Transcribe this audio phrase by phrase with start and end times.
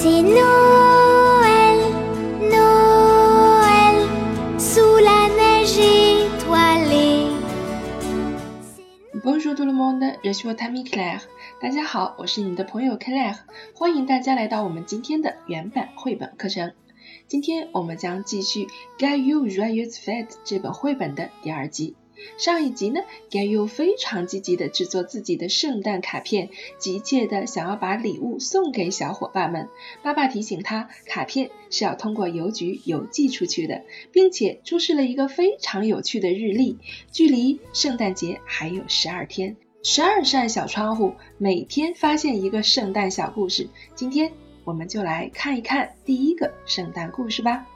[0.00, 1.80] C'est Noël,
[2.40, 4.06] Noël,
[4.56, 7.26] sous la neige étoilée.
[9.24, 11.22] Bonjour tout le monde, je suis votre ami Claire。
[11.60, 13.38] 大家好，我是你的朋友 Claire，
[13.74, 16.74] 欢迎大家来到我们今天的原版绘本课程。
[17.26, 18.66] 今天我们将继续
[19.00, 21.96] 《Gaillou Joyeuse Fête》这本绘本的第二集。
[22.36, 23.00] 上一集呢
[23.30, 29.68] gaiu 非常积极的制作自己的圣诞卡片，急切的想要把礼物送给小伙伴们。
[30.02, 33.82] 爸爸提醒他，卡片是要通过邮局邮寄出去的，
[34.12, 36.78] 并且出示了一个非常有趣的日历，
[37.12, 43.68] 距离圣诞节还有十二天，十二扇小窗户，每天发现一个圣诞小故事。
[43.94, 44.32] 今天
[44.64, 47.66] 我们就来看一看第一个圣诞故事吧。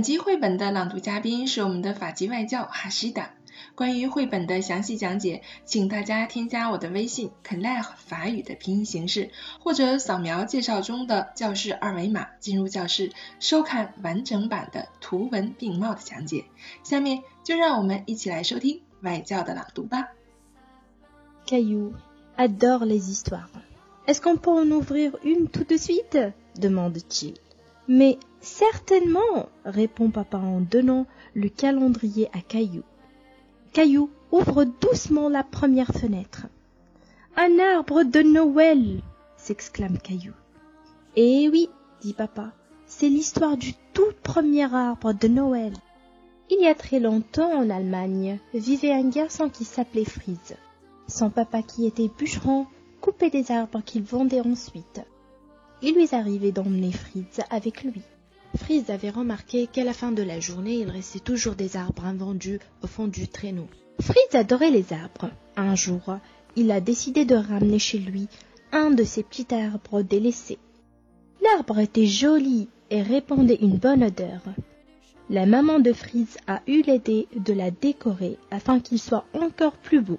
[0.00, 3.32] 本集绘本的朗读嘉宾是我们的法籍外教哈西达。
[3.74, 9.28] 关于绘本的详细讲解，请大家添加我的微信 Claire 法语的拼音形式，
[9.58, 16.46] 或者扫描介绍中的教室二维码进入教室，收看完整版的图文并茂的讲解。
[16.82, 20.08] 下面就让我们一起来收听外教的朗读吧。
[21.46, 21.92] Caillou
[22.38, 23.50] adore les histoires.
[24.06, 27.34] Est-ce qu'on peut en ouvrir une tout de suite demande-t-il.
[27.92, 32.84] Mais certainement, répond papa en donnant le calendrier à Caillou.
[33.72, 36.46] Caillou ouvre doucement la première fenêtre.
[37.36, 39.02] Un arbre de Noël
[39.36, 40.34] s'exclame Caillou.
[41.16, 41.68] Eh oui,
[42.00, 42.52] dit papa,
[42.86, 45.72] c'est l'histoire du tout premier arbre de Noël.
[46.48, 50.54] Il y a très longtemps en Allemagne vivait un garçon qui s'appelait Fritz.
[51.08, 52.68] Son papa qui était bûcheron
[53.00, 55.00] coupait des arbres qu'il vendait ensuite.
[55.82, 58.02] Il lui arrivait d'emmener Fritz avec lui.
[58.56, 62.60] Fritz avait remarqué qu'à la fin de la journée, il restait toujours des arbres invendus
[62.82, 63.66] au fond du traîneau.
[64.00, 65.30] Fritz adorait les arbres.
[65.56, 66.18] Un jour,
[66.56, 68.28] il a décidé de ramener chez lui
[68.72, 70.58] un de ces petits arbres délaissés.
[71.42, 74.42] L'arbre était joli et répandait une bonne odeur.
[75.30, 80.00] La maman de Fritz a eu l'idée de la décorer afin qu'il soit encore plus
[80.00, 80.18] beau.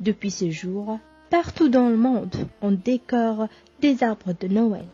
[0.00, 0.98] Depuis ce jour,
[1.30, 3.46] partout dans le monde, on décore
[3.80, 4.84] des arbres de Noël.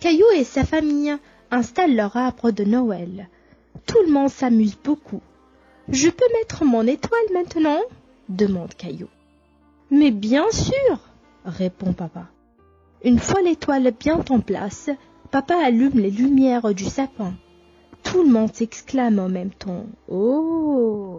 [0.00, 1.14] Caillou et sa famille
[1.50, 3.28] installent leur arbre de Noël.
[3.86, 5.20] Tout le monde s'amuse beaucoup.
[5.88, 7.80] Je peux mettre mon étoile maintenant?
[8.28, 9.08] demande Caillou.
[9.90, 10.98] Mais bien sûr,
[11.44, 12.26] répond papa.
[13.04, 14.90] Une fois l'étoile bien en place,
[15.30, 17.34] papa allume les lumières du sapin.
[18.02, 19.86] Tout le monde s'exclame en même temps.
[20.08, 21.15] Oh